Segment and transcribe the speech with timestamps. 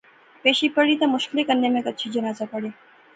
[0.43, 2.69] پیشی پڑھی تے مشکلیں کنے میں گچھی جنازہ پڑھیا